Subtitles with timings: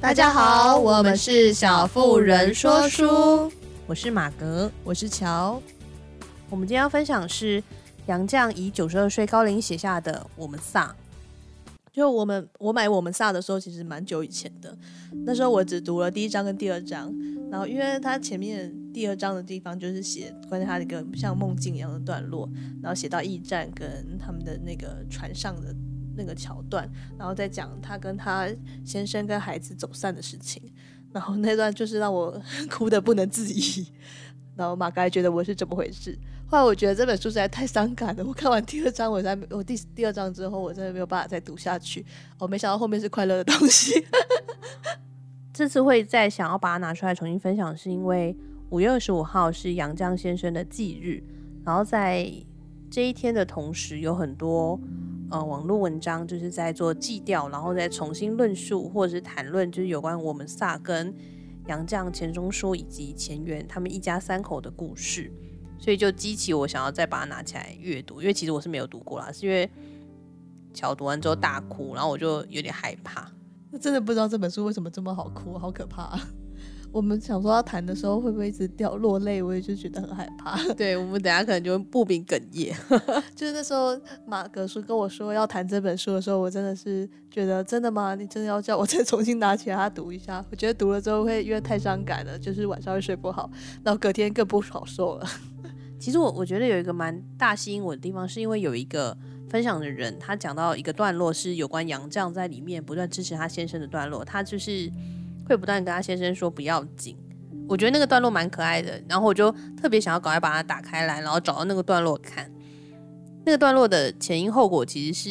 [0.00, 3.52] 大家好，我们是小妇人说书，
[3.86, 5.60] 我是马格，我是乔。
[6.48, 7.62] 我们今天要分享的是
[8.06, 10.86] 杨绛以九十二岁高龄写下的《我们萨》。
[11.92, 14.74] 就我们我买《我们萨》的时候，其实蛮久以前的。
[15.26, 17.14] 那时候我只读了第一章跟第二章，
[17.50, 22.48] 然后因为它前面第二章的地方就是写关于他的一个像梦境一样的段落，
[22.82, 25.74] 然后写到驿站跟他们的那个船上的。
[26.16, 26.88] 那个桥段，
[27.18, 28.48] 然后再讲他跟他
[28.84, 30.62] 先生跟孩子走散的事情，
[31.12, 33.86] 然后那段就是让我 哭得不能自已。
[34.56, 36.18] 然后马哥还觉得我是怎么回事？
[36.46, 38.24] 后来我觉得这本书实在太伤感了。
[38.24, 42.04] 我看完第二章，我才我第第二章之后，我真的没有办法再读下去。
[42.38, 44.04] 我没想到后面是快乐的东西。
[45.54, 48.36] 这次会再想要把它拿出来重新分享，是因为
[48.70, 51.22] 五月二十五号是杨绛先生的忌日，
[51.64, 52.30] 然后在
[52.90, 54.78] 这一天的同时，有很多。
[55.30, 61.14] 呃，网络文章就是在做祭吊，然后再重新论述或者是谈论，就是有关我们萨跟
[61.68, 65.32] 杨绛、钱钟书以及钱媛他们一家三口的故事，
[65.78, 68.20] 所以就激起我想要再把它拿起来阅读。
[68.20, 69.70] 因为其实我是没有读过啦，是因为
[70.74, 73.30] 乔读完之后大哭，然后我就有点害怕。
[73.70, 76.20] 我真的不知道这本书为什么这么好哭，好可怕啊。
[76.92, 80.60] 我们想说要谈的时候会不会一直掉落泪，我也就觉得很害怕。
[80.74, 82.74] 对，我们等下可能就会不明哽咽。
[83.36, 88.16] 就是那时候马格叔跟我说要谈这本书的时候，我真的是觉得真的吗？
[88.16, 90.44] 你真的要叫我再重新拿起来它读一下？
[90.50, 93.48] 我觉得读了之后会因为太伤感了，就是晚上会睡不好，
[93.84, 95.26] 然后隔天更不好受了。
[96.00, 99.16] 其实我我觉得有一个蛮大吸引我的地方，是因为有一个
[99.48, 104.90] 分享的人，他讲到一个段落是有关杨绛在里面不断支持他先生的段落，他就是。
[105.50, 107.16] 会不断跟他先生说不要紧，
[107.68, 112.48] 我觉得那个段落蛮可爱的，然后我就特别想要赶快把它打开来，然后找到那个段落看。
[113.44, 115.30] 那个段落的前因后果其实是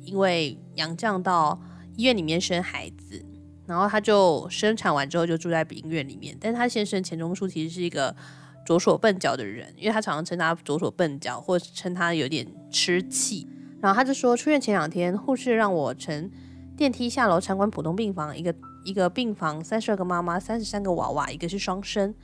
[0.00, 1.60] 因为杨绛到
[1.96, 3.22] 医院里面生孩子，
[3.66, 8.16] 然后他就生产完之后就住在病院里面，但是他先生钱钟书其实是一个
[8.64, 13.46] 左手笨脚的人，因为他常常称他左手笨脚，或者称他有点吃气。
[13.82, 16.30] 然后他就说，出院前两天，护士让我乘
[16.74, 18.54] 电梯下楼参观普通病房，一个。
[18.88, 22.14] 一个病房，三十二个妈妈，三十三个娃娃，一个是双生。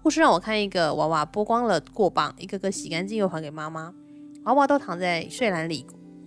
[0.00, 3.92] 护士让我看一个娃娃剥光了过磅，一个个洗干净又还给妈妈。
[4.44, 5.84] 娃娃都躺在睡篮里，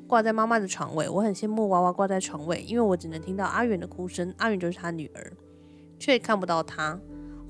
[0.09, 1.07] 挂在妈妈的床位。
[1.07, 5.31] 我很羡慕娃娃挂在床位，因为我只能听到阿远的哭声，阿远就是他女儿，
[5.97, 6.99] 却看不到他。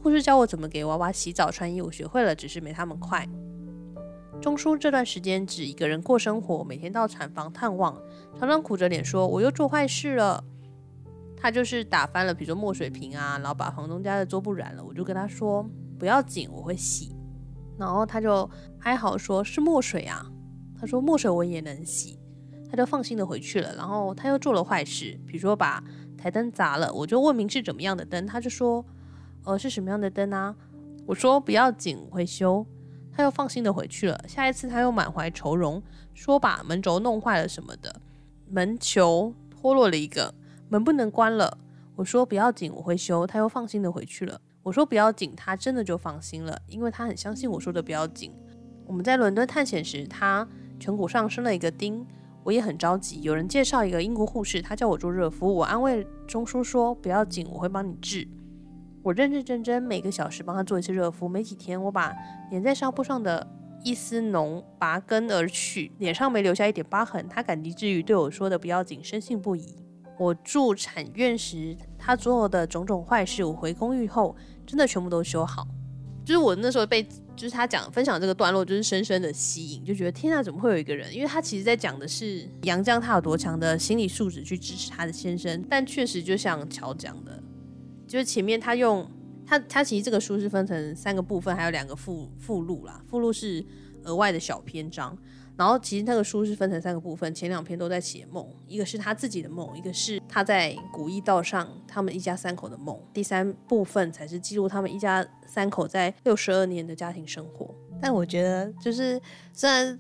[0.04, 3.28] 护士教我怎么给娃娃洗澡、穿衣服，学会了，只是没他们快。
[4.40, 8.00] 钟叔这段时间只一个人过生活，每天到产房探望，
[8.40, 10.44] 常常苦着脸说：“我又做坏事了。”
[11.42, 14.84] 他就是打翻了，比如说墨水瓶啊，然后把房东家的桌布染了。
[14.84, 17.16] 我就跟他说不要紧，我会洗。
[17.80, 18.48] 然后他就
[18.82, 20.24] 哀嚎说是墨水啊。
[20.80, 22.20] 他说墨水我也能洗，
[22.70, 23.74] 他就放心的回去了。
[23.76, 25.84] 然后他又做了坏事，比如说把
[26.16, 26.94] 台灯砸了。
[26.94, 28.86] 我就问明是怎么样的灯，他就说
[29.44, 30.56] 呃是什么样的灯啊？
[31.08, 32.64] 我说不要紧，我会修。
[33.12, 34.24] 他又放心的回去了。
[34.28, 35.82] 下一次他又满怀愁容，
[36.14, 38.00] 说把门轴弄坏了什么的，
[38.48, 40.34] 门球脱落了一个。
[40.72, 41.58] 门不能关了，
[41.98, 43.28] 我说不要紧，我会修。
[43.28, 44.40] 他又放心的回去了。
[44.64, 48.32] 我说不要紧，他真的就放心了，因为他很相信我说的不要紧。
[48.86, 50.48] 我们在伦敦探险时，他
[50.80, 52.08] 颧骨上生了一个钉，
[52.46, 53.22] 我也很着急。
[53.22, 58.26] 有人介绍一个英国护士，他叫我做热敷，我安慰钟叔说不要紧，我会帮你治。
[59.04, 62.14] 我认认真真每个小时帮他做一次热敷，没几天我把
[62.50, 63.46] 粘在纱布上的
[63.84, 67.28] 一丝脓拔根而去，脸上没留下一点疤痕。
[67.28, 69.76] 他感激之余对我说的不要紧，深信不疑。
[70.22, 74.36] 我住产院时，他做的种种坏事，我回公寓后
[74.68, 75.68] 真的全部都修好。
[76.24, 77.02] 就是我那时候被，
[77.36, 81.12] 就是他讲分享这个段落，就是深深的吸引，就觉得天啊，怎么会有一个人？
[81.12, 87.42] 因为他其实在讲的是杨绛他有多强的心理素质去支持他的先生，但确实就像乔讲的，
[88.08, 89.10] 就是前面他用
[89.44, 93.66] 他他其实这个书是分成三个部分，还有两个附附录啦，附录是
[94.04, 95.18] 额外的小篇章。
[95.62, 107.76] 然后其实那个书是分成三个部分，前两篇都在写梦，一个是他自己的梦，一个是他在古驿道上他们一家三口的梦，第三部分才是记录他们一家三口在六十二年的家庭生活。
[108.02, 109.22] 但我觉得，就是
[109.54, 110.00] 虽然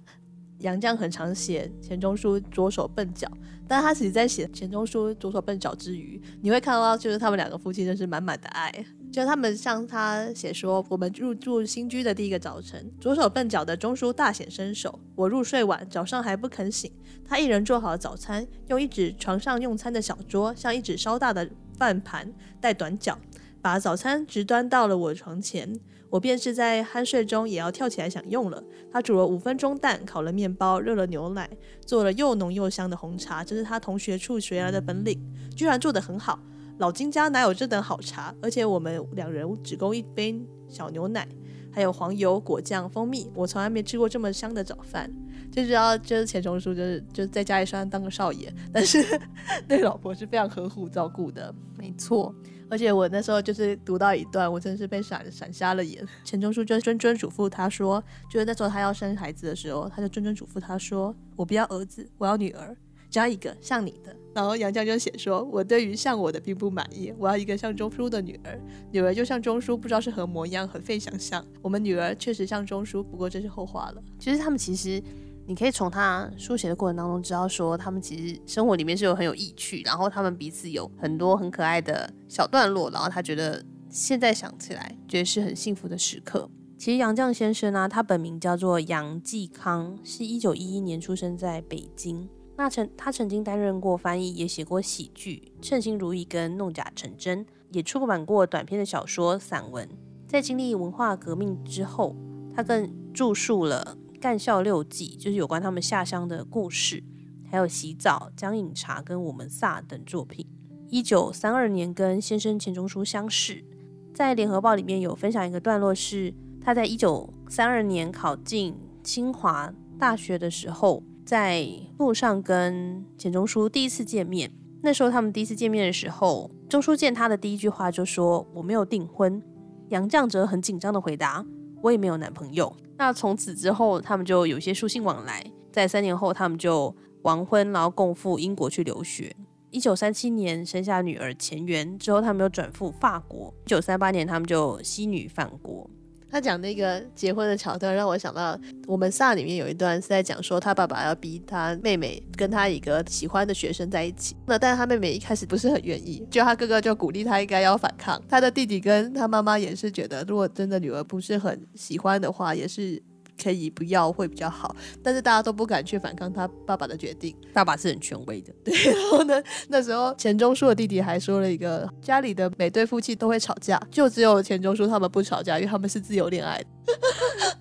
[0.62, 3.28] 杨绛很常写钱钟书左手笨脚，
[3.68, 8.72] 但他其实在写钱钟书左手笨脚之余，你会看到就是他们两个夫妻真是满满的爱。
[9.12, 14.98] 就他们向他写说，我们入住新居的第一个早晨，左手笨脚的钟书大显身手。
[15.16, 16.90] 我入睡晚，早上还不肯醒，
[17.26, 22.32] 他一人做好早餐，用一指床上用餐的小桌，像一指稍大的饭盘，
[22.62, 23.20] 带短脚，
[23.62, 25.78] 把早餐直端到了我床前。
[26.12, 28.62] 我便是在酣睡中也要跳起来享用了。
[28.92, 31.50] 他煮了五分钟蛋，烤了面包，热了牛奶，
[31.84, 35.20] 做了又浓又香的红茶，这是他同学处学来的本领，
[35.56, 36.38] 居然做得很好。
[36.80, 38.36] 老金家哪有这等好茶？
[38.42, 41.28] 而且我们两人只供一杯小牛奶，
[41.72, 45.10] 还有黄油、果酱、蜂蜜，我从来没吃过这么香的早饭。
[45.52, 49.04] 就知道就是钱钟书就是就在家里虽然当个少爷，但是
[49.68, 51.54] 对老婆是非常呵护照顾的。
[51.78, 52.34] 没错，
[52.72, 56.08] 而且我那时候就是读到一段，我真的是被闪闪瞎了眼。
[56.24, 62.74] 钱钟书就谆谆嘱咐他说，就是那时候他要生孩子的时候，他就谆谆嘱咐他说：“我不要儿子，我要女儿，
[63.10, 68.58] 只要一个像你的。”然后杨绛就写说：“我对于像我的并不满意，我要一个像钟书的女儿。
[68.90, 71.46] 女儿就像钟书，不知道是何模样，很费想象。
[71.62, 74.02] 我们女儿确实像钟书，不过这是后话了。
[74.18, 75.04] 其实他们其实。”
[75.52, 86.50] 你可以从他书写的过程当中知道，说他们其实生活里面是有很有意趣，然后他们彼此有很多很可爱的小段落，然后他觉得现在想起来，觉得是很幸福的时刻。
[86.78, 92.30] 其实杨绛先生呢、他本名叫做杨继康，是一九一一年出生在北京。
[92.56, 99.90] 那曾他曾经担任过翻译，也写过喜剧《称心如意》跟《弄假成真》，也出版过短篇的小说、散文。
[100.26, 102.16] 在经历文化革命之后，
[102.56, 103.98] 他更著述了。
[104.22, 107.04] 《干校六记》就是有关他们下乡的故事，
[107.50, 110.46] 还有《洗澡》《江饮茶》跟《我们仨》等作品。
[110.90, 113.66] 一九三二年跟先生钱钟书相识，
[114.14, 116.32] 在《联合报》里面有分享一个段落，是
[116.62, 124.52] 他在一九三二年考进清华大学的时候，在路上跟钱钟书第一次见面。
[124.84, 129.42] 那时候他们第一次见面的时候，钟书见他的第一句话就说：“我没有订婚。”
[129.90, 131.46] 杨绛则很紧张的回答
[131.82, 135.44] ：“我也没有男朋友。”那从此之后，他们就有些书信往来。
[135.72, 139.36] 在三年后，他们就完婚，然后共赴英国去留学。
[139.70, 143.54] 一九三七年生下女儿钱媛之后，他们又转赴法国。
[143.66, 145.90] 一九三八年，他们就西女返国。
[146.32, 148.58] 他讲那个结婚的桥段，让我想到
[148.88, 154.36] 我们仨里面有一段是在讲说，他爸爸要逼他妹妹跟他一个喜欢的学生在一起。
[154.46, 158.22] 那但是他妹妹一开始不是很愿意，就他哥哥就鼓励他应该要反抗。
[158.30, 163.04] 他的弟弟跟他妈妈也是觉得，如果真的女儿不是很喜欢的话，也是。
[163.42, 167.36] 可以不要会比较好，但是大家都不敢去反抗他爸爸的决定。
[167.54, 168.74] 爸爸是很权威的， 对。
[168.92, 176.66] 然后呢，那时候钱钟书的弟弟还说了一个：家里的每对夫妻都会吵架，就只有钱钟书他们不吵架，因为他们是自由恋爱的。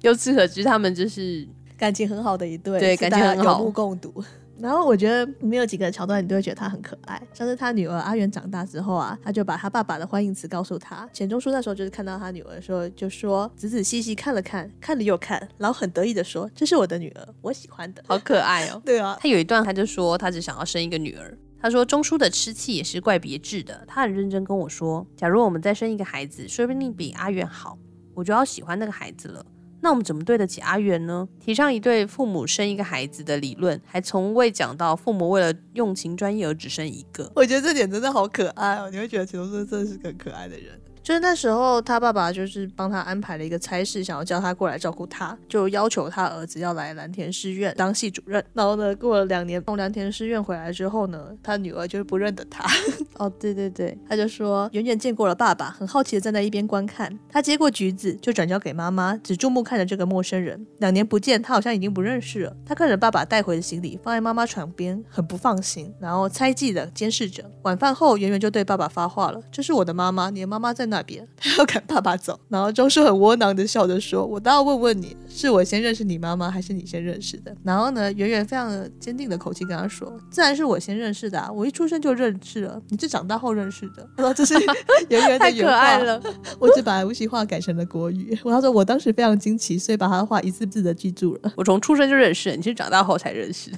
[0.02, 1.46] 由此可知，他们就是
[1.76, 4.22] 感情很好的一对，对，感情很好，有目共睹。
[4.60, 7.20] 然后我觉得里面有几个桥段，你都会觉得他很可爱。
[7.32, 11.08] 像是他女儿阿元长大之后啊，他就把他爸爸的欢迎词告诉他。
[11.12, 18.80] 钱钟书那时候就是看到他女儿的时候，就说仔仔细细看了看，看了又看，然后很得意的说：“这是我的女儿，我喜欢的，好可爱哦。
[18.84, 21.36] ”对啊，他有一段他就说他只想要生一个女儿。
[21.62, 23.84] 他说钟书的吃气也是怪别致的。
[23.86, 27.78] 他很认真跟我说：“假如我们再生一个孩子，说不定比阿元好，
[28.14, 29.44] 我就要喜欢那个孩子了。”
[29.82, 31.26] 那我们怎么对得起阿元呢？
[31.40, 37.30] 提倡一对父母生一个孩子的理论，还从未讲到父母为了用情专一而只生一个。
[37.34, 38.90] 我觉得这点真的好可爱哦！
[38.90, 40.78] 你会觉得钱钟书真的是个可爱的人。
[41.02, 48.44] 就是那时候，他爸爸就是帮他安排了一个差事，想要叫他过来照顾他，就要求他儿子要来蓝田师院当系主任。
[48.52, 52.64] 然后呢，过了两年，从蓝田师院回来之后呢，他女儿就是不认得他。
[53.16, 57.18] 哦，对对对，他就说远远见过了爸爸，很好奇的站在一边观看。
[57.28, 60.66] 他接过橘子，就转交给妈妈，只注目看着这个陌生人。
[60.78, 62.56] 两年不见，他好像已经不认识了。
[62.64, 67.44] 他看着爸爸带回的行李放在妈妈床边，很不放心，然后猜忌的监视着。
[67.62, 71.26] 晚饭后，远远就对爸爸发话了：“这是我的妈妈，你的妈妈在那边。
[71.40, 84.54] ”他要赶爸爸走，然后钟叔很窝囊的笑着说：“我倒要问问你，是我先认识你妈妈，还是你先认识的？”然后呢，圆圆非常坚定的口气跟他说：“自然是我先认识的啊，我一出生就认识了，你是长大后认识的。”他说：“这是
[85.08, 86.22] 圆圆的原话。”太可爱了，
[86.58, 88.36] 我只把无锡话改成了国语。
[88.42, 91.52] 我他说我当时非常惊奇，所以把他的话一字字的记住了。
[91.56, 93.70] 我从出生就认识，你是长大后才认识，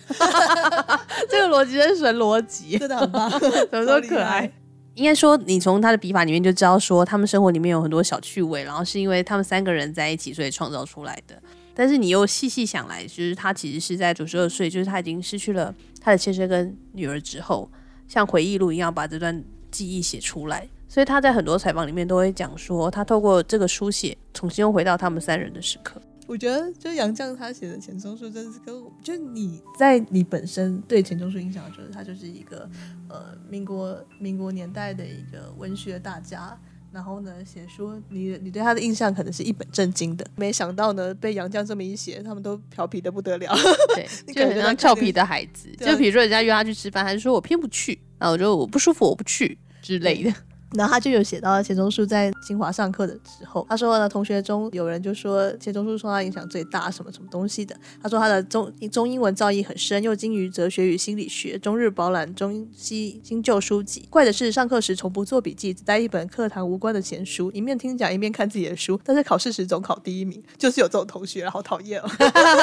[1.29, 3.31] 这个逻辑真是神逻辑，真的很棒，
[3.71, 4.51] 怎么都可爱。
[4.95, 11.41] 应该说，你从他的笔法里面就知道，说他们生活里面有很多小趣味，然后是因为他们三个人在一起，所以创造出来的。
[11.75, 17.71] 但是你又细细想来，就是他其实是在九十二岁，就是他已经失去了他的先生跟女儿之后，
[18.07, 20.69] 像回忆录一样把这段记忆写出来。
[20.87, 25.99] 所以他在很多采访里面都会讲说，他透过这个书写，重新又回到他们三人的时刻。
[26.33, 32.67] 我觉得，就杨绛他写的钱钟书，真是跟就你在你本身对钱钟书印象，就是他就是一个
[33.11, 36.59] 呃民国民国年代的一个文学大家。
[36.91, 43.55] 然后呢，写书，你你对他的印象可能是一本正经的，没想到呢，被杨绛这么一写，他们都调皮的不得了。
[43.95, 45.71] 对，就很像俏皮的孩子。
[45.79, 50.35] 就比如说人家约他去吃饭，还是说我偏不去，然后我就我不舒服，我不去之类的。
[50.75, 57.77] 然后他就有写到钱钟书在清华上课的时候，他说呢，同学中有人就说钱钟书受他影响最大，什么什么东西的。
[58.03, 64.07] 他说他的中中英文造诣很深，又精于哲学与心理学，终日饱览中西新旧书籍。
[64.11, 72.09] 怪的是上课时从不做笔记，只带一本课堂无关的闲书，一面听讲一面看自己的书，但是考试时总考第一名，就是有这种同学，好讨厌哦，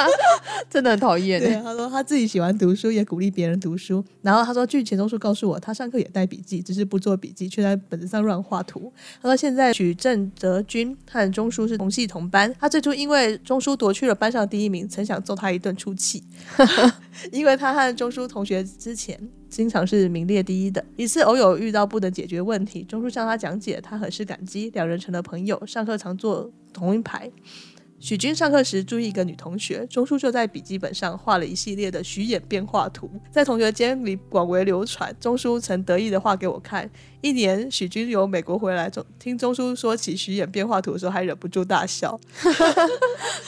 [0.70, 1.40] 真的很讨厌。
[1.40, 4.04] 对，他说他自己喜欢读书，也鼓励别人读书。
[4.22, 8.92] 然后他说，据钱钟书告诉我，他上课也带笔记，只是不做笔记，却在本子上乱画图。
[9.22, 16.24] 他说现在许正泽君和钟书是同系同班，他最初因为钟书夺去了班上第一名，曾想揍他一顿出气，
[17.32, 20.84] 因为他和钟书同学之前经常是名列第一的。
[20.96, 27.30] 一次偶有遇到不能解决问题，钟书向他讲解，他很是感激，两人成了朋友，上课常坐同一排。
[28.00, 35.14] 许军上课时注意一个女同学，钟书就在笔记本上画了一系列的许演变化图，在同学间里广为流传。
[35.20, 36.90] 钟书曾得意的画给我看。
[37.22, 42.18] 一年，许军由美国回来，钟听钟书说起许演变化图的时候，还忍不住大笑。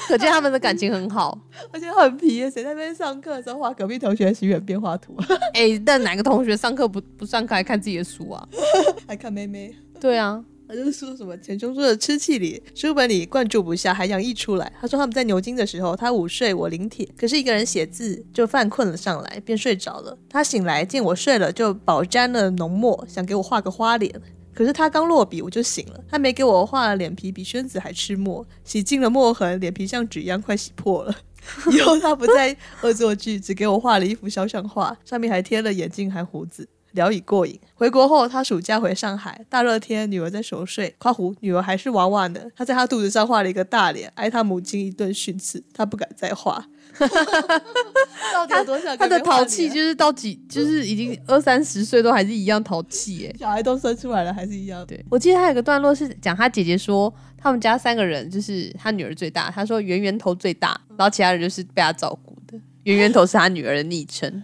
[0.08, 1.40] 可见他们的感情很好，
[1.72, 2.42] 而且很皮。
[2.50, 5.16] 谁在那边上课的时候画隔壁同学许眼变化图？
[5.56, 8.46] 哎、欸，但哪个同学上课不不上课还看自己的书啊？
[9.08, 9.74] 还看妹妹？
[10.02, 10.44] 对啊。
[10.72, 14.72] 他就说什么钱钟书的吃气里，书本里灌注不下，还洋溢出来。
[14.80, 20.18] 他说他们在牛津的时候，他午睡，我临帖，可是一个人写字就犯困了上来，便睡着了。
[20.30, 24.10] 他醒来见我睡了，就饱沾了浓墨，想给我画个花脸。
[24.54, 26.02] 可是他刚落笔，我就醒了。
[26.10, 31.14] 他没给我画脸皮比宣纸还吃墨，洗尽了墨痕，脸皮像纸一样快洗破了。
[31.74, 36.66] 以后他不再恶作剧，只给我画了一幅肖像画，上面还贴了眼镜和胡子。
[36.92, 37.60] 聊以过瘾。
[37.74, 42.42] 回国后，他暑假回上海，大热天，女儿在熟睡，夸胡女儿还是娃娃呢。
[42.56, 45.64] 他在她肚子上画了一个大脸，挨他母亲一顿训斥。
[45.74, 46.64] 他不敢再画。
[48.34, 48.98] 到底有多想？
[48.98, 53.36] 他的淘气就是到几，就是已经二三十岁都还是一样淘气哎。
[53.40, 54.86] 小孩都生出来了，还是一样。
[54.86, 62.60] 对，我记得他有个段落是讲他姐姐说，他们家三个人就是他女儿最大，他说圆圆头最大，然后其他人就是被他照顾的。
[62.84, 64.44] 圆圆头是他女儿的昵称。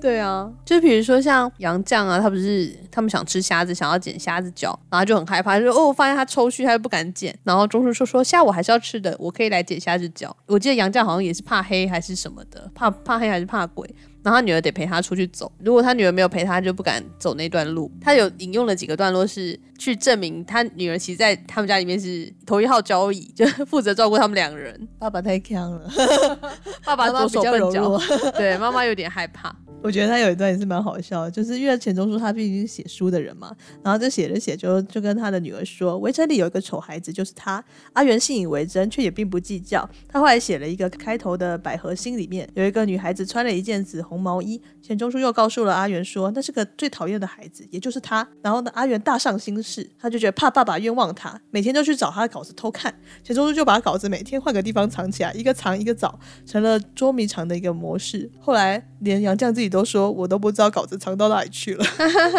[0.00, 7.36] 对啊，就比如说像杨绛啊，他不是他们想吃虾子，想要捡虾子脚，然后就很害怕，就说哦，发现他抽须，他又不敢捡。
[7.44, 10.34] 然后钟叔说说下午还是要吃的，我可以来捡虾子脚。
[10.46, 13.88] 我记得杨绛好像也是怕黑还是什么的，怕怕黑还是怕鬼。
[14.20, 17.90] 然后他女儿得陪他出去走，如果他女儿没有陪他，他就不敢走那段路。
[18.00, 24.86] 他有引用了几个段落，是去证明他女儿其实在他们家里面是头一号交椅， 就负责照顾他们两个人。
[24.98, 25.88] 爸爸太强了，
[26.84, 27.98] 爸爸左手笨脚，
[28.36, 29.54] 对，妈妈有点害怕。
[29.80, 37.64] 我觉得他有一段也是蛮好笑的，就是因为钱钟书他毕竟是写书的人嘛，然后就写着写就就跟他的女儿说，围城里有一个丑孩子，就是他。
[37.92, 39.88] 阿元信以为真，却也并不计较。
[40.08, 48.26] 他后来写了一个开头的《百合心》，里面有一个女孩子穿了一件紫红毛衣，钱钟书又告诉了阿元说，那是个最讨厌的孩子，也就是他。
[48.42, 52.92] 然后呢，阿元大上心事，他就觉得怕爸爸冤枉他，每天都去找他的稿子偷看。
[53.22, 58.30] 钱钟书就把稿子每天换个地方藏起来，一个藏一个找，成了捉迷藏的一个模式。
[58.40, 59.68] 后来连杨绛自己。
[59.68, 61.84] 都说我都不知道稿子藏到哪里去了，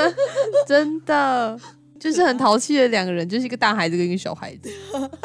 [0.67, 1.59] 真的
[1.99, 4.69] 就是很淘气的两个人，就是一个大孩子跟一个小孩子，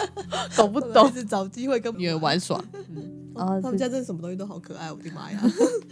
[0.57, 1.11] 懂不懂？
[1.13, 2.63] 是找机会跟女儿玩耍。
[2.95, 5.41] 嗯，啊，他们家真的什么东西都好可爱，我的妈呀！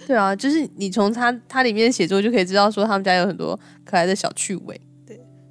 [0.07, 4.81] 对啊，就是你从他他里面写作就可以知道，说他们家有很多可爱的小趣味。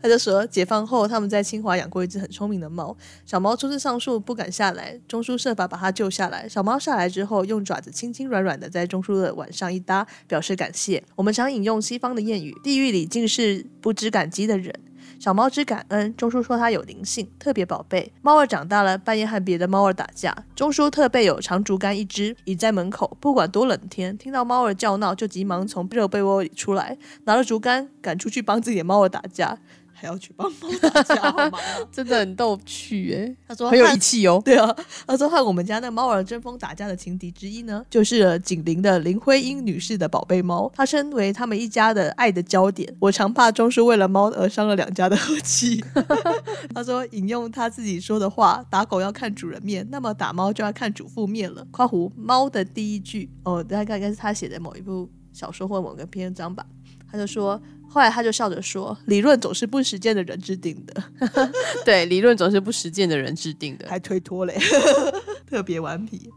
[0.01, 6.49] 他就说，解放后他们在清华养过一只很聪明的猫，小猫初次上树不敢下来，钟叔设法把它救下来。
[6.49, 11.03] 小猫下来之后，用爪子轻轻软软的在钟叔的碗上一搭，表示感谢。
[11.15, 14.73] 我们常引用西方的谚语：“地狱里尽是不知感激的人。”
[15.19, 16.15] 小猫知感恩。
[16.15, 18.11] 钟叔说它有灵性，特别宝贝。
[18.23, 29.59] 猫儿长大了，半夜和别的猫儿打架，钟叔特备有长竹竿一支，倚在门口，不管多冷天，听到猫儿叫闹，就急忙从热被窝里出来，拿了竹竿赶出去帮自己的猫儿打架。
[30.01, 31.51] 还要去帮猫打架！
[31.93, 33.35] 真的很逗趣哎。
[33.47, 34.41] 他说很有义气哦。
[34.43, 42.91] 对啊，他说和我们家那猫儿争锋打架的情敌之一呢，就是紧邻的林徽因女士的宝贝猫，它身为他们一家的爱的焦点。
[42.99, 45.83] 我常怕钟书为了猫而伤了两家的和气。
[46.73, 51.63] 他说引用他自己说的话：打狗要看主人面，那么打猫就要看主妇面了。
[51.69, 56.65] 括弧猫的第一句哦，大概应该是他写的某一部小说或某个篇章吧。
[57.11, 57.61] 他就说。
[57.93, 61.03] 后来他就笑着说：“理论总是不实践的人制定的，
[61.83, 64.57] 对，理论总是不实践的人制定的，还推脱嘞，
[65.45, 66.31] 特别顽皮。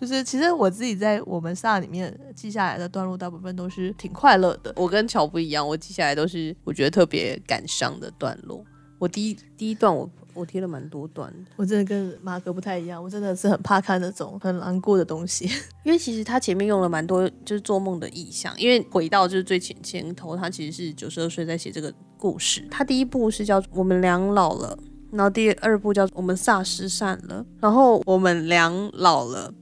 [0.00, 4.72] 就是其实我自己在我们仨里面记下来的段落，大部分都是挺快乐的。
[4.76, 8.64] 我跟乔不一样，我记下来都是我觉得特别感伤的段落。
[8.98, 15.50] 我第一第一段我我贴了蛮多段的，我真的跟马哥不太一样，我真的是很怕看那种很难过的东西，
[15.84, 22.66] 因为其实他前面用了蛮多就是做梦的意象，因为回到就是最前前头，他其实是九十二岁在写这个故事。
[22.70, 24.78] 他第一部是叫我们俩老了，
[25.10, 29.52] 然后第二部叫我们萨失散了，然后我们俩老了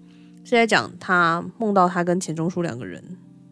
[0.45, 3.03] 是在讲他梦到他跟钱钟书两个人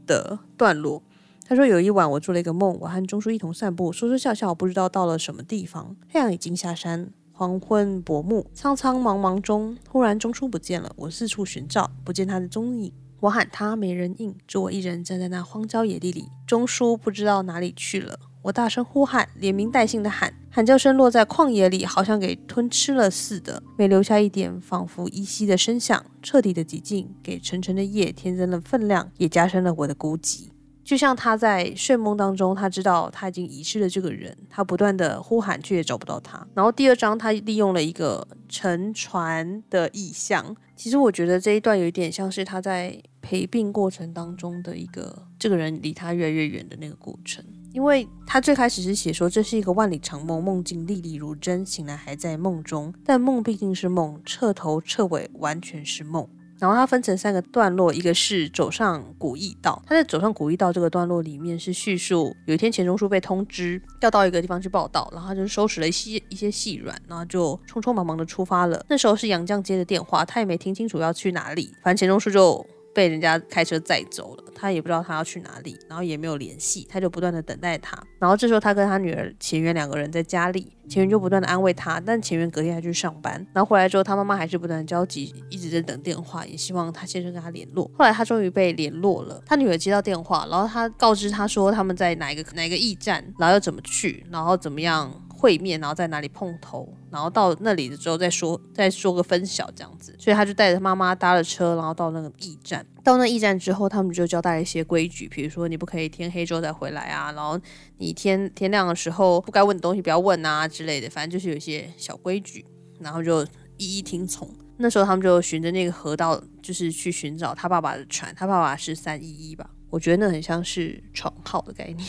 [0.07, 1.03] 的段落。
[1.47, 5.95] 他说：“有一晚，我做了一个梦，我和钟书一同散步，说说笑笑，不知道到了什么地方。
[6.11, 10.91] 太阳已经下山，黄昏薄暮，苍苍茫茫中，忽然钟书不见了。
[10.97, 12.91] 我四处寻找，不见他的踪影。
[13.21, 16.25] 我喊他，没人应，只我一人站在那荒郊野地里。
[16.47, 18.19] 钟书不知道哪里去了。
[18.43, 26.05] 我大声呼喊，连名带姓的喊，喊叫声落在旷野里，好像给吞吃了似的，没留下一点仿佛依稀的声响。
[26.23, 30.49] 彻底的寂静，给沉沉的夜添增了分量，也加深了我的孤寂。”
[30.85, 36.47] 就像他在睡梦当中，他知道他已经遗失了这个人，他不断的呼喊，却也找不到他。
[36.55, 40.55] 然后第二章，他利用了一个沉船的意象。
[40.77, 47.43] 其实我觉得这一段有一点像是他在陪病过程当中的一个这个人离他越来越远的那个过程。
[47.73, 56.29] 因为他最开始是写说，这是一个万里长梦，梦境历历如真，醒来还在梦中，但梦毕竟是梦，彻头彻尾完全是梦。
[56.65, 59.83] 然后它分成三个段落，一个是走上古驿道。
[59.87, 68.83] 他在走上古驿道这个段落里面是叙述，有一天钱钟书被通知要到一个地方去报道，然后他就收拾了一些一些细软，然后就匆匆忙忙的出发了。
[68.89, 72.67] 那时候是杨绛接的电话，他也没听清楚要去哪里，反正钱钟书就。
[72.95, 78.01] 被人家开车载走了，他也不知道他要去哪里，然后也没有联系，他就不断的等待他。
[78.19, 83.35] 然后这时候他跟他女儿前缘两个人在家里，前缘就不断的安慰他，但前缘隔天还去上班。
[83.53, 87.91] 然后回来之后，他妈妈还是不断的焦急，一直在等电话，也希望他先生跟他联络。
[87.99, 95.13] 后来他终于被联络了，他女儿接到电话，然后他告知他说他们在哪一个哪一个驿站，然后要怎么去，然后怎么样。
[95.35, 100.15] 会面，然后在哪里碰头，然后到那里的时候再说，再说个分晓这样子。
[100.19, 102.87] 所以他就带着他妈妈搭了车，然后到那个驿站。
[103.03, 107.61] 到那驿站之后，他们就交代了一些规矩，比如说你不可以天黑之后再回来啊，然后
[107.99, 112.65] 你天天亮的时候不该问的东西不要问啊之类的，反正就是有一些小规矩，
[113.01, 113.45] 然后就
[113.77, 114.49] 一一听从。
[114.77, 118.35] 那时候他们就循着那个河道，就是去寻找他爸爸的船。
[118.35, 119.71] 他爸爸是三一一吧？
[119.91, 122.09] 我觉得那很像是床号的概念。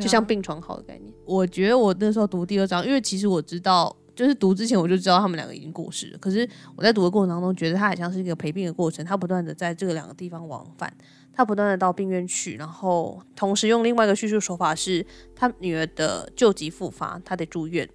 [0.00, 6.18] 就像病床好的概念，我觉得我那时候读第二章，因为其实我知道，就是读之前我就知道他们两个已经过世了。
[6.18, 10.92] 可是我在读的过程当中，觉得他好像是一个陪病的过程，他不断的在这个两个地方往返，
[11.32, 15.04] 他不断的到病院去，然后同时用另外一个叙述手法是，
[15.34, 17.88] 他女儿的旧疾复发，他得住院，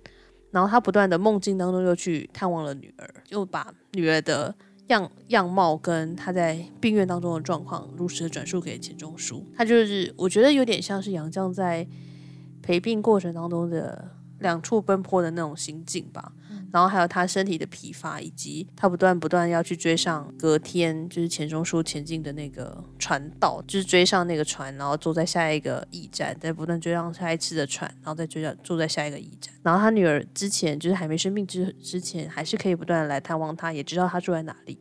[0.52, 4.56] 然后他不断的梦境当中又去探望了女儿，又把女儿的。
[4.90, 11.88] 样样貌跟他在病院当中的状况如实的转述给钱钟书，他就是我觉得有点像是杨绛在
[12.62, 16.34] 陪病过程当中的两处奔波的那种心境吧。
[16.72, 29.54] 然后还有他身体的疲乏，以及他不断不断要去追上隔天就是钱钟书前进的那个船道，就是追上那个船，然后坐在下一个驿站，再不断追上下一次的船，然后再追上坐在下一个驿站。
[29.64, 34.78] 然后他女儿之前就是还没生病之之前，还是可以不断的来探望他，也知道他住在哪里。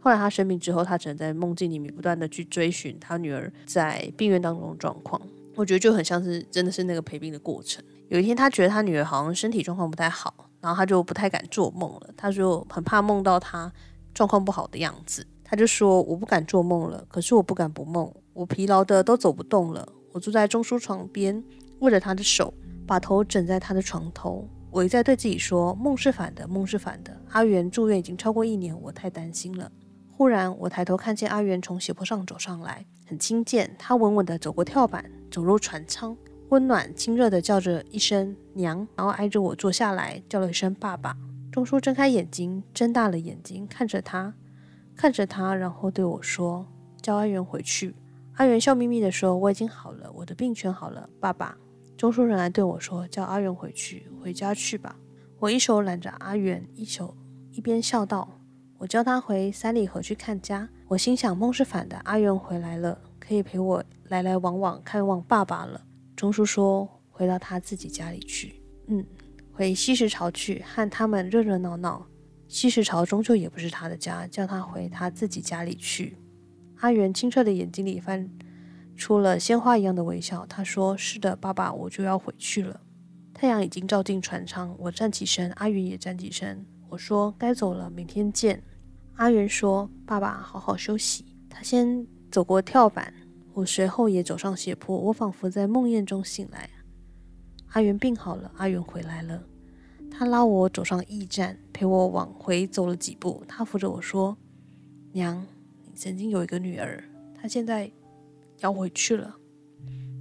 [0.00, 5.20] 后来他生病之后，他只能在梦境里面不断的去追寻他女儿在病院当中的状况。
[5.54, 7.84] 我觉得就很像是真的是那个陪病的过程。
[8.08, 10.50] 有一天，他觉得他女儿好像身体状况不太好。
[10.62, 13.70] 然后他就不太敢做梦了，他就很怕梦到他
[14.14, 15.26] 状况不好的样子。
[15.42, 18.10] 他就说：“我不敢做梦了，可是我不敢不梦。
[18.32, 19.86] 我疲劳的都走不动了。
[20.12, 21.44] 我坐在钟书床边，
[21.80, 22.54] 握着他的手，
[22.86, 24.48] 把头枕在他的床头。
[24.70, 27.14] 我一再对自己说：梦是反的，梦是反的。
[27.30, 29.70] 阿元住院已经超过一年，我太担心了。
[30.10, 36.16] 忽然，我抬头看见阿元从斜坡上走上来，很轻健，他稳稳地走过跳板，走入船舱。”
[36.52, 41.16] 温暖亲热的叫着一声“娘”，然后挨着我坐下来，叫了一声“爸爸”。
[41.50, 44.34] 钟叔睁开眼睛，睁大了眼睛看着他，
[44.94, 46.66] 看着他，然后对我说
[47.00, 47.94] ：“叫阿元回去。”
[48.36, 51.56] 阿元笑眯眯地说：“我已经好了，我的病全好了，爸爸。”
[51.96, 54.96] 钟叔仍然对我说：“叫阿元回去，回家去吧。”
[55.40, 57.16] 我一手揽着阿元，一手
[57.50, 58.28] 一边笑道
[58.76, 65.80] ：“我叫他回三里河去看家。”我心想：梦是反的，阿元回来了，可以陪我来来往往看望爸爸了。
[66.22, 69.04] 钟叔说：“回到他自己家里去，嗯，
[69.50, 72.06] 回西石潮去，和他们热热闹闹。
[72.46, 76.16] 西石潮终究也不是他的家，叫他回他自己家里去。”
[76.78, 78.30] 阿元清澈的眼睛里泛
[78.94, 80.46] 出了鲜花一样的微笑。
[80.46, 82.80] 他说：“是的，爸爸，我就要回去了。”
[83.34, 86.64] 太阳已经照进船舱，我站起身，阿元也站起身。
[86.88, 88.62] 我说：“该走了，明天见。”
[89.18, 93.12] 阿元说：“爸爸，好好休息。”他先走过跳板。
[93.54, 96.70] 我随后也走上斜坡，我仿佛在梦魇中醒来。
[97.68, 99.42] 阿元病好了，阿元回来了。
[100.10, 103.42] 他拉我走上驿站，陪我往回走了几步。
[103.48, 104.36] 他扶着我说
[105.12, 105.46] ：“娘，
[105.84, 107.02] 你曾经有一个女儿，
[107.34, 107.90] 她现在
[108.60, 109.36] 要回去了。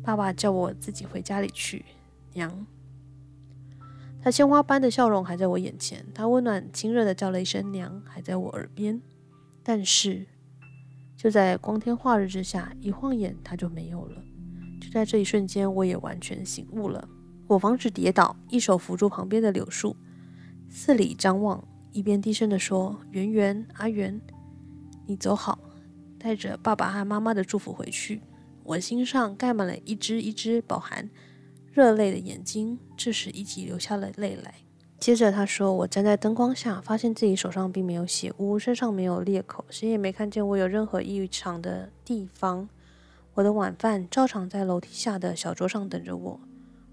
[0.03, 1.85] 爸爸叫我自己回家里去。”
[2.33, 2.65] 娘，
[4.23, 6.05] 他鲜花般的笑容还在我眼前。
[6.13, 9.01] 他温暖亲热的叫了一声“娘”，还在我耳边。
[9.61, 10.25] 但是，
[11.21, 14.23] 就在光天化日之下，一晃眼他就没有了。
[14.81, 17.07] 就在这一瞬间，我也完全醒悟了。
[17.45, 19.95] 我防止跌倒，一手扶住旁边的柳树，
[20.67, 24.19] 四里张望，一边低声地说：“圆圆，阿圆，
[25.05, 25.59] 你走好，
[26.17, 28.19] 带着爸爸和妈妈的祝福回去。”
[28.65, 31.07] 我心上盖满了一只一只饱含
[31.71, 34.55] 热泪的眼睛，这时一起流下了泪来。
[35.01, 42.69] 接着他说：“我站在灯光下，发现自己手上并没有血污，身上没有裂口，谁也没看见我有任何异常的地方。
[43.33, 46.39] 我的晚饭照常在楼梯下的小桌上等着我。”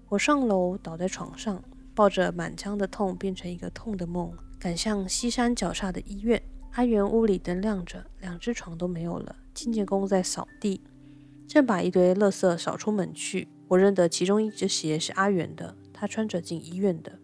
[0.09, 6.41] 我上楼，倒在床上，抱着满腔的痛，变成一个痛的梦，赶向西山脚下的医院。
[6.71, 9.35] 阿元屋里灯亮着，两只床都没有了。
[9.53, 10.81] 清洁工在扫地，
[11.47, 13.47] 正把一堆垃圾扫出门去。
[13.67, 17.19] 我认得其中一只鞋是阿元的，他穿着进医院的。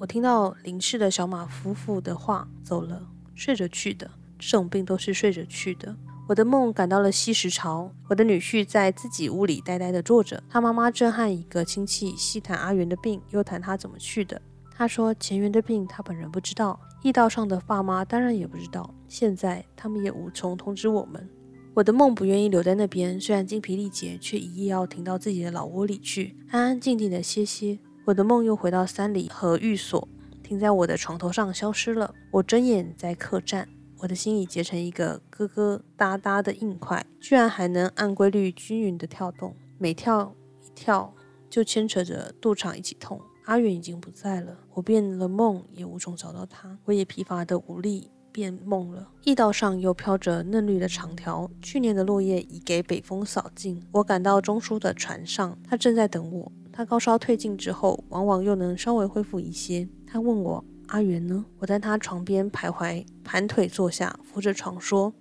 [0.00, 3.02] 我听到林氏的小马夫妇的话，走了，
[3.34, 4.08] 睡着去的。
[4.38, 5.96] 这种病都是睡着去的。
[6.28, 14.40] 我的梦赶到了西石潮，我的女婿在自己屋里呆呆地坐着，他妈妈正和一个亲戚细谈阿元的病，又谈他怎么去的。
[14.72, 21.28] 他说前元的病他本人不知道，驿道上的爸妈当然也不知道，现在他们也无从通知我们。
[21.74, 27.80] 我的梦不愿意留在那边，虽然精疲力竭，却一夜要停到自己的老窝里去，安安静静地歇歇。
[28.08, 30.08] 我的梦又回到三里和寓所，
[30.42, 32.14] 停在我的床头上消失了。
[32.30, 33.68] 我睁眼在客栈。
[33.98, 41.12] 我的心已结成一个疙疙瘩瘩的硬块，居然还能按规律均匀地跳动，每跳一跳
[41.50, 43.20] 就牵扯着肚肠一起痛。
[43.44, 49.06] 阿远已经不在了，我变了梦也无从找到他，我也疲乏得无力变梦了。
[49.24, 53.84] 驿道上又飘着嫩绿的长条，去年的落叶已给北风扫尽。
[53.92, 56.50] 我赶到中书的船上，他正在等我。
[56.78, 59.88] 他高烧退尽之后，往往又能稍微恢复一些。
[60.06, 60.64] 他问我。
[60.86, 61.44] 阿元呢？
[61.58, 65.12] 我在他床边徘徊，盘腿坐下，扶着床说：“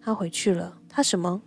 [0.00, 1.42] 他回去了。”他什么？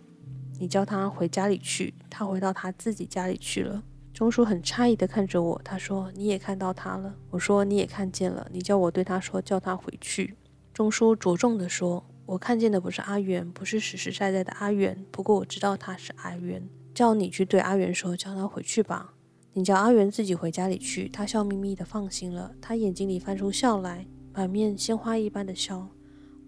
[0.60, 1.92] 你叫他回家里去。
[2.08, 3.82] 他回到他自己家里去了。
[4.14, 10.36] 钟叔很诧异地看着我，他说：“你也看到他了？”我说：“你也看见了。”你叫我对他说：“叫他回去。”
[10.72, 15.04] 钟叔着重地说：“我看见的不是阿元，不是实实在在的阿元。
[15.10, 16.68] 不过我知道他是阿元。
[16.94, 19.14] 叫你去对阿元说，叫他回去吧。”
[19.58, 25.88] 你叫阿元自己回家里去，他笑眯眯的放心了，他眼睛里泛出笑来，满面鲜花一般的笑。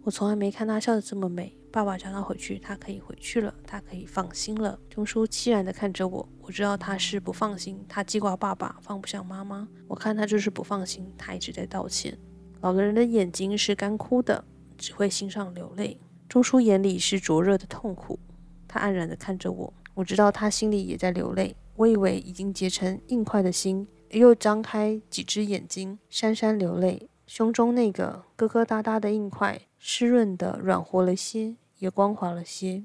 [0.02, 1.56] 我从来没看他笑得这么美。
[1.72, 4.78] 爸爸叫他回去，他可以回去了，他可以放心了。
[4.90, 9.66] 钟叔凄然的看着我，我知道他是不放心，他记挂爸爸，放不下妈妈。
[9.86, 12.14] 我看他就是不放心，他一直在道歉。
[12.60, 14.44] 老人的眼睛是干枯的，
[14.76, 15.98] 只会心上流泪。
[16.28, 18.18] 钟叔眼里是灼热的痛苦，
[18.66, 21.56] 他黯然的看着我，我知道他心里也在流泪。
[21.78, 27.08] 我以为已经结成硬块的心，又张开几只眼睛，潸潸流泪。
[27.24, 32.84] 胸中那个疙疙瘩瘩的硬块，湿润的软和了些，也光滑了些。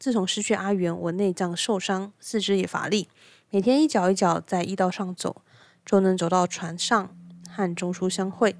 [0.00, 3.08] 自从失去阿元，我内脏受伤，四肢也乏力，
[3.50, 5.42] 每天一脚一脚在驿道上走，
[5.84, 7.16] 就能走到船上
[7.48, 8.56] 和钟叔相会。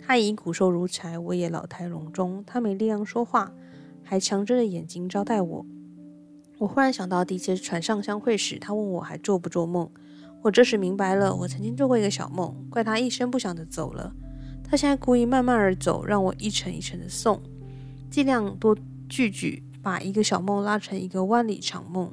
[0.00, 2.42] 他已骨瘦如柴，我也老态龙钟。
[2.46, 3.52] 他没力量说话，
[4.02, 5.66] 还强睁着眼睛招待我。
[6.64, 9.86] 我忽然想到，第一次船上相会时，他问我还做不做梦。
[10.40, 14.10] 我这时明白了，我曾经做过一个小梦，怪他一声不响地走了。
[14.66, 17.38] 他现在故意慢慢而走，让我一程一程地送，
[18.08, 18.74] 尽量多
[19.10, 22.10] 聚聚把一个小梦拉成一个万里长梦。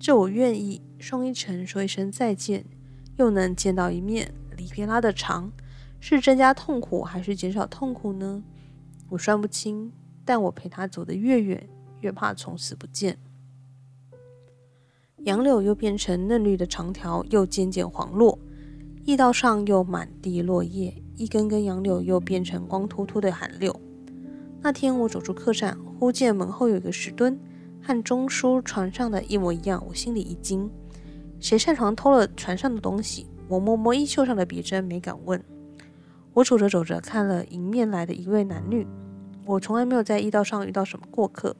[0.00, 2.64] 这我愿意，送一程说一声再见，
[3.18, 5.52] 又能见到一面，离别拉得长，
[6.00, 8.42] 是增加痛苦还是减少痛苦呢？
[9.10, 9.92] 我算不清，
[10.24, 11.68] 但我陪他走得越远，
[12.00, 13.18] 越怕从此不见。
[15.24, 18.36] 杨柳又变成嫩绿的长条，又渐渐黄落。
[19.04, 23.80] 驿道上又满地落叶，一根根杨柳又变成光秃秃的寒柳。
[24.60, 27.38] 那天我走出客栈，忽见门后有一个石墩，
[27.80, 29.84] 和钟叔船上的一模一样。
[29.88, 30.68] 我心里一惊，
[31.38, 33.26] 谁擅长偷了船上的东西？
[33.46, 35.40] 我摸摸衣袖上的别针，没敢问。
[36.32, 38.84] 我走着走着，看了迎面来的一位男女。
[39.46, 41.54] 我从来没有在驿道上遇到什么过客，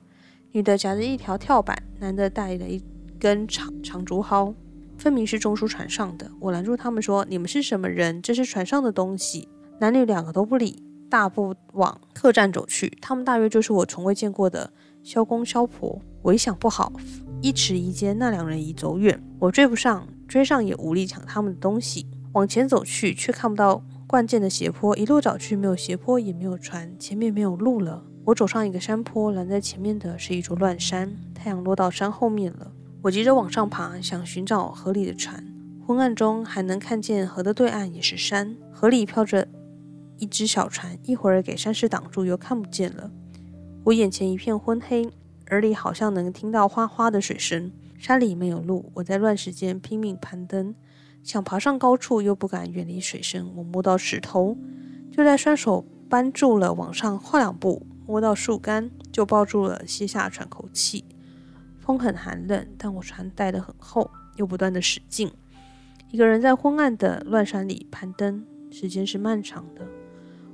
[0.51, 2.83] 女的夹着一条跳板，男的带了一。
[3.23, 4.53] 根长长竹蒿，
[4.99, 6.29] 分明是中书船上的。
[6.41, 8.21] 我拦住他们说：“你们是什么人？
[8.21, 12.99] 这是船上的东西。”男女两个都不理，大步往客栈走去。
[13.01, 14.73] 他们大约就是我从未见过的
[15.05, 16.03] 萧公萧婆。
[16.21, 16.93] 我一想不好，
[17.41, 22.05] 一迟一间，那两人已走远，我追不上，追上也无力抢他们的东西。
[22.33, 28.03] 往前走去，却看不到惯见的斜坡，一路找去，没有斜坡，也没有船，前面没有路了。
[28.25, 32.72] 我走上一个山坡，拦在前面的是一座乱山，太阳落到山后面了。
[33.03, 35.45] 我急着往上爬，想寻找河里的船。
[35.85, 39.49] 昏暗中还能看见河的对岸也是山，河里飘着
[40.19, 43.11] 一只小船，一会儿给山势挡住，又看不见了。
[43.87, 45.11] 我眼前一片昏黑，
[45.51, 47.73] 耳里好像能听到哗哗的水声。
[47.99, 50.73] 山里没有路，我在乱石间拼命攀登。
[51.25, 53.53] 想爬上高处，又不敢远离水声。
[53.57, 54.57] 我摸到石头，
[55.11, 61.05] 就在双手扳住了，往上跨两步，摸到树干，就抱住了，歇下喘口气。
[61.85, 65.31] 风很寒冷，但我船带得很厚，又不断地使劲。
[66.11, 69.85] 一个人在昏暗的乱山里攀登，时间是漫长的。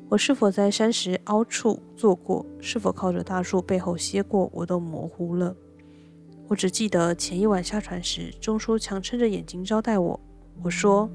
[0.09, 2.47] 我是否在山石凹处坐过？
[2.61, 4.51] 是否靠着大树背后歇过？
[4.55, 5.55] 我都模糊了。
[6.47, 10.19] 我只记得前一晚下船时，钟叔强撑着眼睛招待我。
[10.63, 11.11] 我说：“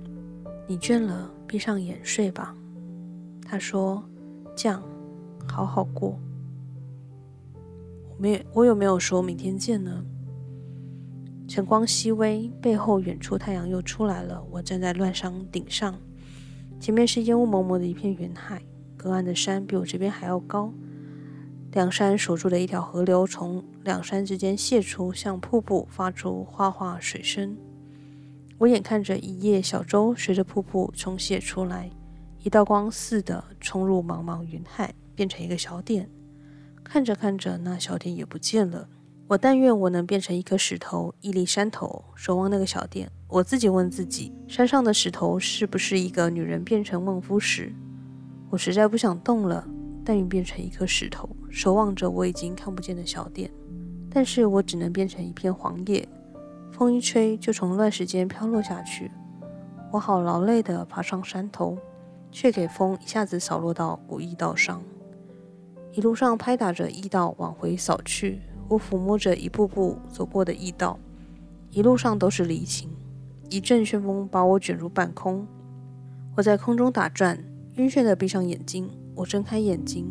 [0.67, 2.55] 你倦了，闭上眼睡吧。”
[3.43, 4.03] 他说
[4.55, 4.83] ：“这样
[5.47, 6.19] 好好过。”
[8.15, 10.05] 我没，我有没有说明天见呢？
[11.47, 14.43] 晨光熹微，背后远处太阳又出来了。
[14.51, 15.99] 我站在乱山顶上，
[16.79, 18.61] 前面是烟雾蒙蒙的一片云海，
[18.95, 20.71] 隔岸的山比我这边还要高。
[21.71, 27.57] 两山守住的一条河流从两山之间泄出，像瀑布，发出哗哗水声。
[28.59, 31.89] 我眼看着一叶小舟随着瀑布冲泻出来，
[32.43, 36.07] 一道光似的冲入茫茫云海，变成一个小点。
[36.83, 38.87] 看着看着，那小店也不见了。
[39.27, 43.09] 我但愿我能变成一颗石头，屹立山头，守望那个小店。
[43.27, 47.73] 我自己问自己：山上的石头是不是一个女人变成孟夫石？
[48.49, 49.65] 我实在不想动了，
[50.05, 53.49] 但愿变成一颗石头，守望着我已经看不见的小店。
[54.11, 56.07] 但是我只能变成一片黄叶。
[56.71, 59.09] 风一吹，就从乱石间飘落下去。
[59.91, 61.77] 我好劳累地爬上山头，
[62.31, 64.83] 却给风一下子扫落到古驿道上。
[65.93, 70.97] 一路上拍打着驿道往回扫去，我抚摸着一步步走过的驿道，
[71.69, 72.89] 一路上都是离情。
[73.51, 75.45] 一阵旋风把我卷入半空，
[76.35, 77.37] 我在空中打转，
[77.75, 78.89] 晕眩地闭上眼睛。
[79.15, 80.07] 我睁开眼睛，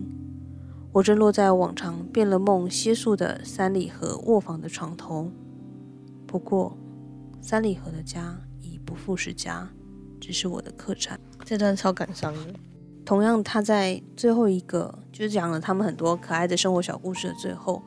[0.93, 5.29] 我正落在往常变了梦歇宿的三里河卧房的床头。
[6.25, 6.79] 不过，
[7.41, 9.69] 三里河的家已不复是家，
[10.21, 11.19] 只是我的客栈。
[11.45, 12.55] 这段超感伤的。
[13.05, 17.83] 同样，他在最后一个，就是讲了他们很多可爱的生活小故事的最后，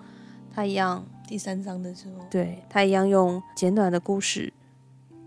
[0.54, 4.52] 他一样第三章的时候，对，他一样用简短的故事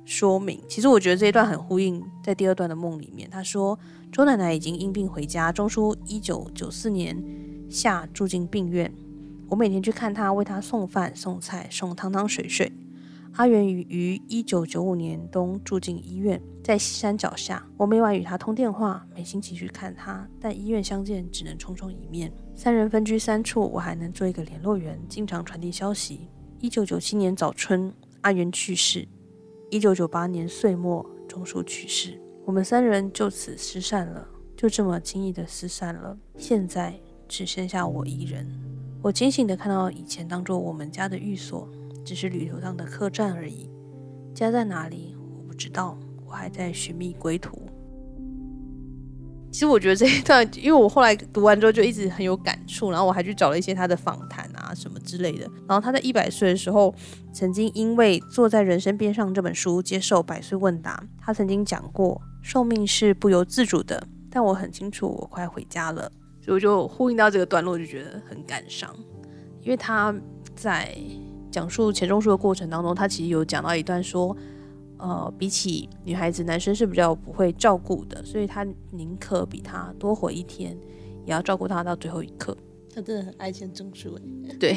[0.05, 0.63] 说明。
[0.69, 3.29] 其实我觉得这一段很呼应在第二段的梦里面。
[3.31, 3.79] 他说，
[4.13, 7.23] 周奶奶已经因病回家，钟叔一九九四年
[7.71, 8.93] 夏住进病院，
[9.49, 12.71] 我每天去看他，为他送饭、送菜、送汤汤水水。
[13.39, 17.65] 阿元于于一九九五年冬住进医院，在西山脚下。
[17.77, 22.33] 我每晚与他通电话，没心情去看他，但医院相见只能匆匆一面。
[22.57, 26.29] 三人分居三处，我还能做一个联络员，经常传递消息。
[26.59, 29.07] 一九九七年早春，阿元去世；
[29.71, 32.21] 一九九八年岁末，钟叔去世。
[32.45, 36.19] 我们三人就此失散了，就这么轻易的失散了。
[36.37, 36.93] 现在
[37.29, 38.45] 只剩下我一人。
[39.01, 41.69] 我清醒的看到以前当做我们家的寓所。
[42.09, 43.69] 只是旅途上的客栈而已，
[44.35, 45.95] 家在哪里我不知道，
[46.27, 47.61] 我还在寻觅归途。
[49.53, 55.47] 其实我觉得这一段，因为我后来读完之后就一直很有感触，然后我还去找了一些他的访谈啊什么之类的。
[55.69, 56.95] 然后他在一百岁的时候，
[57.31, 68.97] 曾经因为《坐在人生边上》这本书接受百岁问答，他曾经讲过，寿命是不由自主的，但我很清楚我快回家了，所以我就呼应到这个段落，就觉得很感伤，
[69.61, 70.15] 因为他
[70.57, 70.97] 在。
[71.51, 74.37] 讲述钱钟书的过程当中，他其实有讲到一段说，
[74.99, 80.77] 呃，比起女孩子，男生是比较不会照顾的，所以他宁可比他多活一天，
[81.25, 82.57] 也要照顾他到最后一刻。
[82.95, 84.77] 他真的很爱钱钟书哎，对，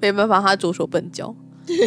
[0.00, 1.34] 没办法，他左手笨脚，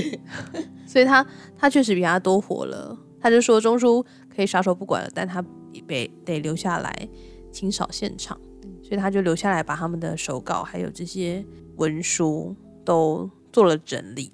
[0.87, 1.25] 所以他
[1.57, 2.97] 他确实比他多活了。
[3.19, 5.43] 他就说钟书可以撒手不管了，但他
[5.87, 7.09] 得得留下来
[7.51, 8.39] 清扫现场，
[8.81, 11.43] 所以他就留下来把他们的手稿还有这些
[11.75, 13.29] 文书都。
[13.51, 14.31] 做了整理，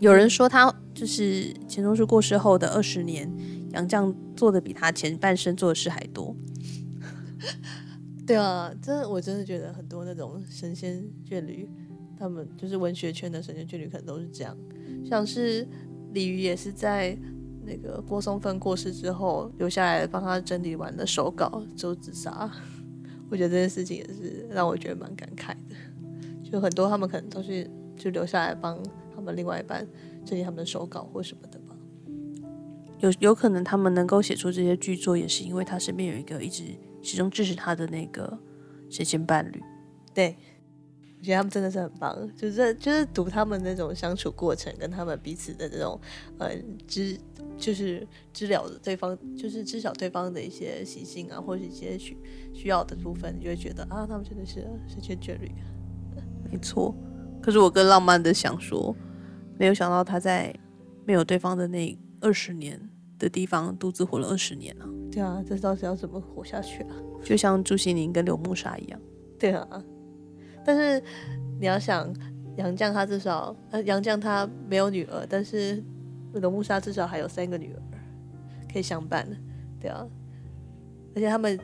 [0.00, 3.30] 有人说他就是钱钟书过世后的二十年，
[3.72, 6.34] 杨绛做的比他前半生做的事还多。
[8.26, 11.68] 对啊，真的，我真的觉得很多那种神仙眷侣，
[12.18, 14.56] 他们就是文学圈的神仙眷侣，可能都是这样。
[15.04, 15.66] 像是
[16.12, 17.16] 李渔也是在
[17.64, 22.50] 那个郭松汾过世之后，留下来帮他整理完的手稿 就自杀。
[23.30, 27.70] 我觉得这件事情也是让我觉得蛮感慨的，就很多他们可能都是。
[28.00, 28.82] 就留下来帮
[29.14, 29.86] 他们另外一半
[30.24, 31.76] 整理他们的手稿或什么的吧。
[32.98, 36.64] 有有可能他们能够写出这些剧作，也是因为他身边有一个一直
[37.02, 38.38] 始终支持他的那个
[38.88, 39.62] 神仙伴侣。
[40.12, 40.36] 对，
[41.18, 45.98] 我觉得他们真的是很棒，就是就是读他们那种相处过程，跟他们彼此的这种
[46.38, 46.54] 呃
[46.86, 47.18] 知，
[47.56, 52.16] 就是知了的对方，就是知晓对方的一些习性啊，或者一些需
[52.52, 55.50] 需要的部分，你就会觉得啊，他们真的是神仙眷侣。
[56.50, 56.94] 没错，
[57.42, 58.94] 可是我更浪漫的想说，
[59.58, 60.54] 没有想到他在
[61.06, 62.80] 没有对方的那二十年
[63.18, 64.84] 的地方独自活了二十年啊！
[65.10, 66.96] 对啊，这到底要怎么活下去啊？
[67.24, 69.00] 就像朱西宁跟柳木沙一样。
[69.38, 69.82] 对啊，
[70.64, 71.02] 但是
[71.58, 72.14] 你要想
[72.56, 75.82] 杨绛他至少呃杨绛他没有女儿，但是
[76.34, 77.82] 柳木沙至少还有三个女儿
[78.72, 79.26] 可以相伴，
[79.80, 80.06] 对啊，
[81.14, 81.58] 而且他们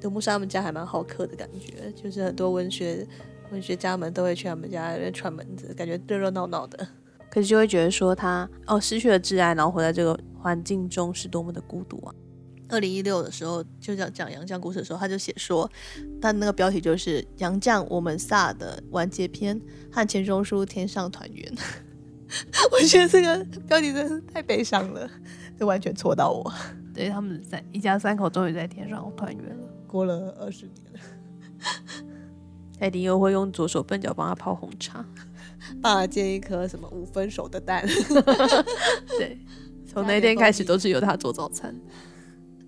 [0.00, 3.06] 柳木沙他们家还蛮好客的感觉，就是很多文学。
[3.50, 6.86] 文学家们都会去他们家串门子，感觉热热闹闹的。
[7.30, 12.14] 可是就会觉得说他哦失去了挚爱，然后活在这个环境中是多么的孤独啊！
[12.68, 15.70] 二零一六的时候，就讲讲杨绛故事的时候，他就写说，
[16.20, 19.60] 他那个标题就是《杨绛我们仨的完结篇》
[19.92, 21.52] 和钱钟书天上团圆。
[22.72, 25.08] 我觉得这个标题真是太悲伤了，
[25.58, 26.52] 就完全戳到我。
[26.92, 31.00] 对，他们在一家三口终于在天上团圆了，过了二十年了。
[32.78, 35.04] 艾迪又会用左手笨脚帮他泡红茶，
[35.80, 37.86] 帮他煎一颗什么五分熟的蛋。
[39.18, 39.38] 对，
[39.86, 41.74] 从那天开始都是由他做早餐。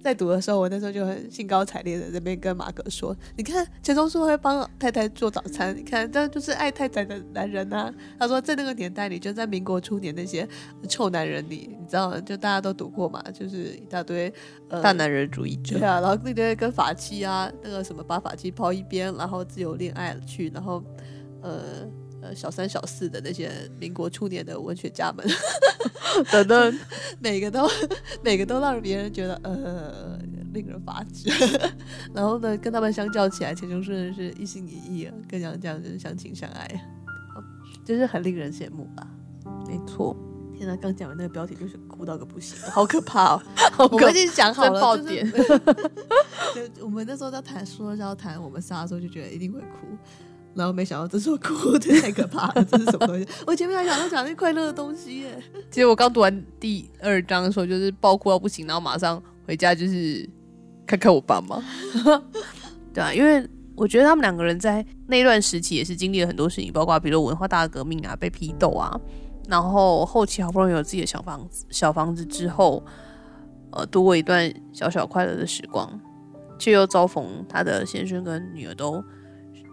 [0.02, 10.48] 在读的时候，我那时候就很兴高采烈的在那边跟马哥说：“你看钱钟书会帮太太做早餐，你看这就是爱太太的男人啊。”他说：“在那个年代里，就在民国初年那些
[10.88, 14.32] 臭男人里，你知道，就大家都读过嘛，就是一大堆
[14.68, 15.78] 呃大男人主义者。
[15.78, 20.82] 对啊，然后那堆跟法器啊，那个什么把法器抛一边，然后自由恋爱了去，然后
[21.42, 21.86] 呃。”
[22.20, 25.26] 呃，小三小四的那些民国初年的文学家们，
[26.32, 26.78] 等等，
[27.20, 27.68] 每个都
[28.22, 30.18] 每个都让别人觉得呃
[30.52, 31.30] 令人发指。
[32.12, 36.68] 然后呢，跟他们相较起来，钱钟书是一心一意啊，跟杨绛就是相亲相爱，
[37.84, 39.06] 就是很令人羡慕吧。
[39.66, 40.16] 没错，
[40.56, 43.42] 天呐，刚讲完那个标题就是哭到个不行，好可怕哦！
[43.92, 49.96] 我们已经讲好了爆点，就我们那时候在谈说要谈我们仨的时候，就觉得一定会哭。
[50.58, 52.64] 然后没想到这是我哭，的太可怕了！
[52.64, 53.26] 这是什么东西？
[53.46, 55.40] 我前面还想到讲那快乐的东西耶。
[55.70, 60.28] 其实我刚读完第二章的时候，就是爆哭到不行，然后马上回家就是
[60.84, 61.62] 看看我爸妈。
[62.92, 69.00] 对啊，因为我觉得他们两个人在那段时期也是经历了很多事情，包括比如文化大革命啊，被批斗啊，
[69.48, 72.84] 然后后期好不容易有自己的小房子，小房子之后，
[73.70, 75.88] 呃，度过一段小小快乐的时光，
[76.58, 79.00] 却又遭逢他的先生跟女儿都。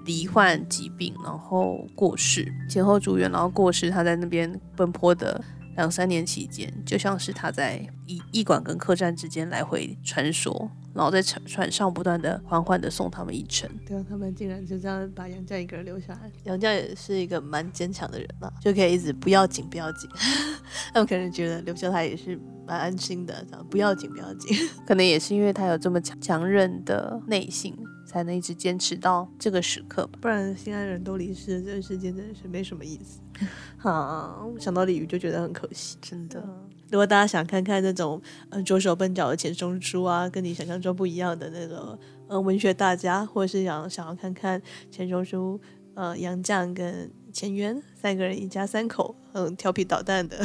[0.05, 3.89] 罹患疾病，然后过世，前后住院，然后过世。
[3.89, 5.43] 他在那边奔波的
[5.75, 13.69] 两三年期间，就像是他在驿驿馆跟客栈之间来回穿梭，然后在船船上不断的缓缓的送他们一程。
[13.85, 16.31] 对啊，他们竟然就这样把杨绛一个人留下来。
[16.43, 20.09] 杨绛也是一个蛮坚强的人嘛，就可以一直不要紧，不要紧。
[20.93, 24.55] 他们可能觉得留下他也是蛮安心的，不要紧，不要紧。
[24.87, 27.75] 可能也是因为他有这么强强韧的内心。
[28.15, 33.19] 才能一直坚持到这个时刻吧，不然心爱人都离世，这个世界真的是没什么意思。
[33.85, 36.41] 啊，想到鲤鱼就觉得很可惜，真的。
[36.89, 41.99] 如果大家想看看那种嗯左手笨脚的钱钟书啊，跟你想象中不一样的那个
[42.29, 45.59] 呃文学大家，或者是想想要看看钱钟书
[45.93, 50.37] 呃杨绛跟钱渊三个人一家三口嗯调皮捣蛋的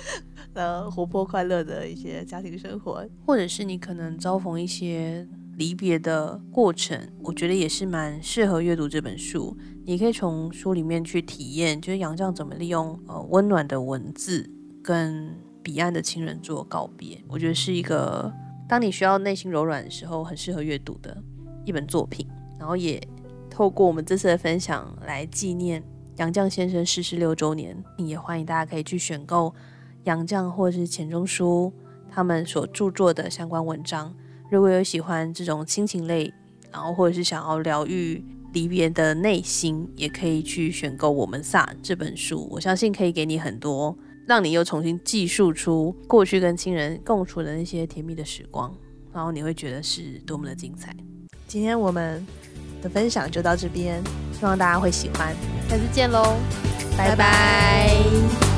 [0.54, 5.28] 呃活泼快乐的一些家庭生活，或者是你可能遭逢一些。
[5.58, 9.58] 离别的过程，我觉得也是蛮适合阅读这本书。
[9.84, 14.48] 你可以从书里面去体验，就是杨绛怎么利用呃温暖的文字
[14.84, 17.20] 跟彼岸的亲人做告别。
[17.26, 18.32] 我觉得是一个
[18.68, 21.20] 当你需要内心柔软的时候，很适合阅读的
[21.64, 22.24] 一本作品。
[22.56, 23.02] 然后也
[23.50, 25.82] 透过我们这次的分享来纪念
[26.18, 29.52] 杨绛先生逝世六周年，也欢迎大家可以去选购
[30.04, 31.72] 杨绛或者是钱钟书
[32.08, 34.14] 他们所著作的相关文章。
[34.50, 36.32] 如果有喜欢这种亲情类，
[36.72, 42.48] 然后或者是想要疗愈离别的内心，也可以去选购《我们仨》这本书。
[42.50, 48.74] 我相信可以给你很多，让你又重新记述出过去跟亲人共处的那些甜蜜的时光，
[49.12, 50.94] 然后你会觉得是多么的精彩。
[51.46, 52.26] 今天我们
[52.82, 54.02] 的分享就到这边，
[54.38, 55.34] 希望大家会喜欢，
[55.68, 56.36] 下次见喽，
[56.96, 57.16] 拜拜。
[57.16, 58.57] 拜拜。